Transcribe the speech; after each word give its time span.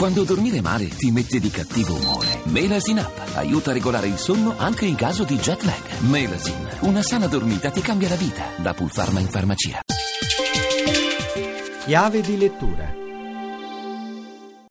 Quando 0.00 0.24
dormire 0.24 0.62
male 0.62 0.88
ti 0.88 1.10
mette 1.10 1.38
di 1.38 1.50
cattivo 1.50 1.94
umore. 1.94 2.40
Melasin 2.44 3.00
Up 3.00 3.32
aiuta 3.34 3.68
a 3.68 3.74
regolare 3.74 4.06
il 4.06 4.16
sonno 4.16 4.54
anche 4.56 4.86
in 4.86 4.94
caso 4.94 5.24
di 5.24 5.36
jet 5.36 5.62
lag. 5.64 5.98
Melasin, 6.08 6.66
una 6.80 7.02
sana 7.02 7.26
dormita 7.26 7.70
ti 7.70 7.82
cambia 7.82 8.08
la 8.08 8.14
vita. 8.14 8.44
Da 8.56 8.72
Pulpharma 8.72 9.20
in 9.20 9.28
farmacia. 9.28 9.82
Chiave 11.84 12.22
di 12.22 12.38
lettura. 12.38 13.09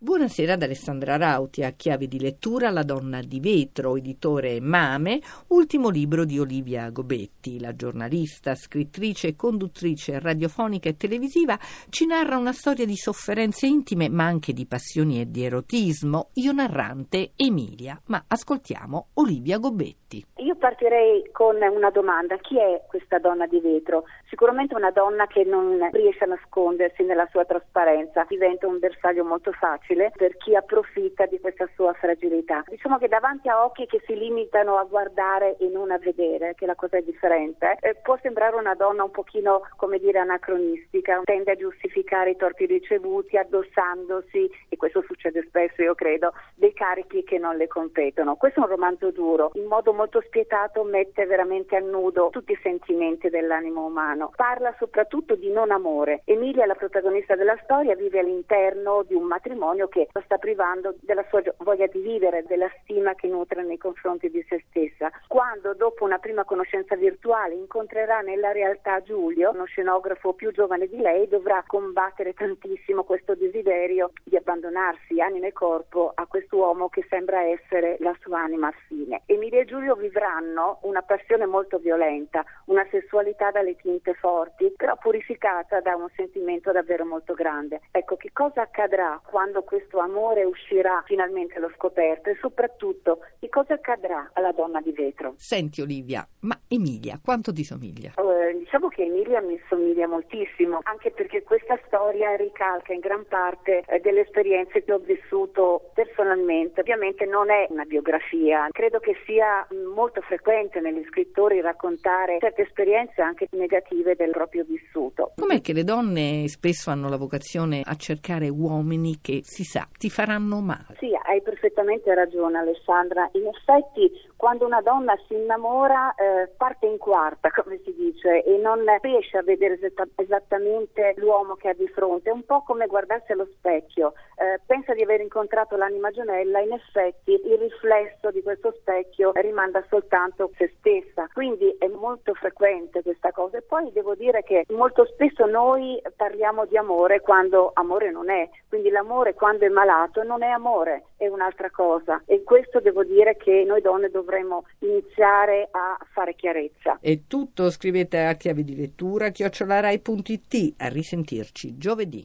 Buonasera 0.10 0.54
ad 0.54 0.64
Alessandra 0.64 1.18
Rauti, 1.18 1.64
a 1.64 1.70
chiave 1.74 2.08
di 2.08 2.20
lettura 2.20 2.72
La 2.72 2.82
donna 2.82 3.22
di 3.22 3.40
vetro, 3.40 3.96
editore 3.96 4.60
Mame, 4.60 5.22
ultimo 5.50 5.90
libro 5.90 6.26
di 6.26 6.40
Olivia 6.40 6.90
Gobetti. 6.90 7.60
La 7.60 7.76
giornalista, 7.76 8.56
scrittrice 8.56 9.36
conduttrice 9.36 10.18
radiofonica 10.18 10.90
e 10.90 10.98
televisiva 10.98 11.60
ci 11.90 12.08
narra 12.08 12.38
una 12.38 12.54
storia 12.54 12.88
di 12.88 12.96
sofferenze 12.96 13.68
intime, 13.68 14.10
ma 14.10 14.26
anche 14.26 14.52
di 14.52 14.66
passioni 14.66 15.22
e 15.22 15.30
di 15.30 15.44
erotismo. 15.44 16.32
Io 16.34 16.54
narrante 16.54 17.34
Emilia, 17.36 18.02
ma 18.06 18.24
ascoltiamo 18.26 19.10
Olivia 19.14 19.60
Gobetti. 19.60 20.26
Io 20.38 20.56
partirei 20.60 21.32
con 21.32 21.56
una 21.60 21.90
domanda: 21.90 22.38
chi 22.38 22.60
è 22.60 22.84
questa 22.88 23.18
donna 23.18 23.48
di 23.48 23.60
vetro? 23.60 24.04
Sicuramente 24.28 24.76
una 24.76 24.92
donna 24.92 25.26
che 25.26 25.44
non 25.44 25.90
riesce 25.92 26.26
a 26.26 26.28
nascondersi 26.28 27.04
nella 27.04 27.28
sua 27.32 27.46
trasparenza, 27.46 28.26
diventa 28.28 28.68
un 28.68 28.78
bersaglio 28.78 29.24
molto 29.24 29.52
facile 29.54 30.12
per 30.16 30.38
chi 30.38 30.56
approfitta 30.56 31.26
di 31.26 31.40
questa 31.40 31.68
sua 31.74 31.94
fragilità. 31.94 32.64
Diciamo 32.68 32.98
che 32.98 33.08
davanti 33.08 33.48
a 33.48 33.64
occhi 33.64 33.88
che 33.88 34.02
si 34.06 34.16
limitano 34.16 34.78
a 34.78 34.84
guardare 34.84 35.58
e 35.58 35.68
non 35.70 35.90
a 35.90 35.98
vedere, 35.98 36.54
che 36.56 36.66
la 36.66 36.76
cosa 36.76 36.98
è 36.98 37.02
differente, 37.02 37.78
eh, 37.80 37.96
può 37.96 38.18
sembrare 38.22 38.56
una 38.56 38.76
donna 38.76 39.04
un 39.04 39.12
pochino, 39.12 39.62
come 39.78 39.98
dire, 39.98 40.20
anacronistica, 40.20 41.22
tende 41.24 41.52
a 41.52 41.56
giustificare 41.56 42.32
i 42.32 42.36
torti 42.36 42.66
ricevuti 42.66 43.38
addossandosi, 43.38 44.52
e 44.68 44.78
questo 44.78 45.02
succede 45.02 45.44
spesso, 45.48 45.82
io 45.82 45.96
credo, 45.96 46.34
dei 46.56 46.74
carichi 46.74 47.24
che 47.24 47.38
non 47.38 47.56
le 47.56 47.68
competono. 47.68 48.36
Questo 48.36 48.60
è 48.60 48.64
un 48.64 48.70
romanzo 48.70 49.12
duro, 49.12 49.52
in 49.54 49.66
modo 49.66 49.94
molto 49.94 50.22
spietato 50.22 50.48
mette 50.84 51.26
veramente 51.26 51.76
a 51.76 51.80
nudo 51.80 52.30
tutti 52.32 52.54
i 52.54 52.60
sentimenti 52.62 53.30
dell'animo 53.30 53.86
umano. 53.86 54.32
Parla 54.36 54.74
soprattutto 54.80 55.36
di 55.36 55.52
non 55.52 55.72
amore. 55.72 56.22
Emilia, 56.26 56.66
la 56.66 56.76
protagonista 56.76 57.36
della 57.36 57.58
storia, 57.64 57.96
vive 57.96 58.20
all'interno 58.20 59.04
di 59.04 59.14
un 59.14 59.24
matrimonio 59.24 59.88
che 59.88 60.08
lo 60.12 60.22
sta 60.26 60.38
privando 60.38 60.96
della 61.02 61.24
sua 61.30 61.42
voglia 61.58 61.88
di 61.88 62.00
vivere, 62.00 62.44
della 62.48 62.70
stima 62.82 63.14
che 63.14 63.28
nutre 63.28 63.64
nei 63.64 63.78
confronti 63.78 64.30
di 64.30 64.44
se 64.50 64.64
stessa. 64.70 65.12
Quando 65.28 65.74
dopo 65.74 66.04
una 66.04 66.18
prima 66.18 66.44
conoscenza 66.44 66.96
virtuale 66.96 67.54
incontrerà 67.54 68.22
nella 68.22 68.52
realtà 68.52 69.02
Giulio, 69.02 69.52
uno 69.52 69.66
scenografo 69.66 70.34
più 70.34 70.52
giovane 70.52 70.88
di 70.88 70.98
lei, 70.98 71.28
dovrà 71.28 71.64
combattere 71.66 72.34
tantissimo 72.34 73.04
questo 73.04 73.36
desiderio 73.36 74.12
di 74.24 74.36
abbandonarsi 74.36 75.22
anima 75.22 75.48
e 75.48 75.54
corpo 75.54 76.12
a 76.16 76.26
quest'uomo 76.26 76.90
che 76.90 77.06
sembra 77.10 77.42
essere 77.44 77.98
la 78.00 78.16
sua 78.22 78.40
anima 78.40 78.68
affine. 78.68 79.22
Emilia 79.26 79.62
e 79.62 79.66
Giulio 79.66 79.96
vivranno 79.96 80.39
una 80.82 81.02
passione 81.02 81.46
molto 81.46 81.78
violenta, 81.78 82.44
una 82.66 82.86
sessualità 82.92 83.52
dalle 83.52 83.76
tinte 83.76 84.14
forti, 84.16 84.74
però 84.76 84.98
purificata 84.98 85.80
da 85.82 85.96
un 85.96 86.08
sentimento 86.16 86.72
davvero 86.72 87.06
molto 87.06 87.34
grande. 87.34 87.82
Ecco, 87.92 88.18
che 88.18 88.32
cosa 88.34 88.62
accadrà 88.62 89.20
quando 89.26 89.64
questo 89.64 90.00
amore 90.00 90.44
uscirà 90.44 91.04
finalmente 91.06 91.56
allo 91.56 91.72
scoperto 91.76 92.30
e 92.30 92.38
soprattutto 92.40 93.20
di 93.40 93.50
cosa 93.50 93.76
accadrà 93.76 94.30
alla 94.34 94.52
donna 94.52 94.82
di 94.82 94.92
vetro. 94.92 95.34
Senti 95.38 95.82
Olivia, 95.82 96.28
ma 96.42 96.60
Emilia 96.68 97.20
quanto 97.24 97.54
ti 97.54 97.64
somiglia? 97.64 98.14
Eh, 98.18 98.58
diciamo 98.58 98.89
che 99.00 99.06
Emilia 99.06 99.40
mi 99.40 99.58
somiglia 99.70 100.08
moltissimo, 100.08 100.80
anche 100.84 101.12
perché 101.12 101.42
questa 101.44 101.80
storia 101.86 102.36
ricalca 102.36 102.92
in 102.92 103.00
gran 103.00 103.26
parte 103.30 103.82
eh, 103.88 104.00
delle 104.02 104.22
esperienze 104.22 104.84
che 104.84 104.92
ho 104.92 104.98
vissuto 104.98 105.92
personalmente. 105.94 106.82
Ovviamente 106.82 107.26
non 107.26 107.50
è 107.50 107.66
una 107.70 107.86
biografia, 107.86 108.68
credo 108.72 109.00
che 109.00 109.16
sia 109.26 109.66
molto 109.96 110.20
frequente 110.20 110.82
negli 110.82 111.06
scrittori 111.08 111.62
raccontare 111.62 112.40
certe 112.42 112.64
esperienze 112.64 113.22
anche 113.22 113.48
negative 113.52 114.16
del 114.18 114.32
proprio 114.32 114.66
vissuto. 114.66 115.32
Com'è 115.38 115.62
che 115.62 115.72
le 115.72 115.86
donne 115.86 116.50
spesso 116.50 116.90
hanno 116.90 117.08
la 117.08 117.16
vocazione 117.16 117.82
a 117.86 117.96
cercare 117.96 118.50
uomini 118.50 119.20
che 119.22 119.40
si 119.44 119.64
sa 119.64 119.88
ti 119.98 120.10
faranno 120.10 120.60
male? 120.60 120.98
Sì, 120.98 121.18
hai 121.24 121.42
perfettamente 121.42 122.14
ragione 122.14 122.58
Alessandra. 122.58 123.30
In 123.32 123.48
effetti 123.48 124.12
quando 124.36 124.66
una 124.66 124.82
donna 124.82 125.16
si 125.28 125.36
innamora 125.36 126.16
eh, 126.16 126.50
parte 126.58 126.86
in 126.86 126.98
quarta, 126.98 127.50
come 127.56 127.80
si 127.84 127.94
dice, 127.94 128.44
e 128.44 128.58
non 128.58 128.89
riesce 129.02 129.38
a 129.38 129.44
vedere 129.44 129.80
esattamente 130.16 131.14
l'uomo 131.18 131.56
che 131.56 131.70
ha 131.70 131.74
di 131.74 131.88
fronte. 131.88 132.30
È 132.30 132.34
un 132.34 132.46
po' 132.46 132.64
come 132.64 132.88
guardarsi 132.88 133.32
allo 133.32 133.48
specchio. 133.58 134.14
Eh, 134.36 134.60
pensa 134.66 134.94
di 134.94 135.04
aver 135.04 135.22
incontrato 135.22 135.76
l'anima 135.76 136.12
gemella, 136.12 136.60
in 136.60 136.72
effetti 136.72 137.32
il 137.32 137.58
riflesso 137.58 138.32
di 138.32 138.42
questo 138.42 138.74
specchio 138.80 139.32
rimanda 139.36 139.84
soltanto 139.90 140.52
se 140.58 140.74
stessa. 140.78 141.28
Quindi 141.34 141.76
è 141.78 141.88
molto 141.88 142.34
frequente 142.34 143.02
questa 143.02 143.32
cosa. 143.32 143.58
E 143.58 143.62
poi 143.62 143.92
devo 143.92 144.16
dire 144.16 144.44
che 144.44 144.66
molto 144.70 145.06
spesso 145.06 145.46
noi 145.46 146.02
parliamo 146.16 146.66
di 146.66 146.78
amore 146.78 147.22
quando 147.22 147.72
amore 147.74 148.12
non 148.12 148.30
è. 148.30 148.50
Quindi 148.68 148.90
l'amore 148.90 149.34
quando 149.34 149.66
è 149.66 149.70
malato 149.70 150.24
non 150.24 150.44
è 150.44 150.48
amore, 150.48 151.06
è 151.18 151.28
un'altra 151.28 151.70
cosa. 151.70 152.22
E 152.26 152.44
questo 152.44 152.80
devo 152.80 153.04
dire 153.04 153.36
che 153.38 153.64
noi 153.66 153.82
donne 153.82 154.10
dovremmo 154.10 154.66
iniziare 154.80 155.68
a 155.72 155.98
fare 156.12 156.36
chiarezza. 156.36 156.98
È 157.02 157.20
tutto, 157.28 157.70
scrivete 157.70 158.24
a 158.24 158.34
chiave 158.34 158.64
di 158.64 158.76
lettura 158.80 159.30
chiocciolarai.it. 159.30 160.74
A 160.78 160.88
risentirci 160.88 161.78
giovedì. 161.78 162.18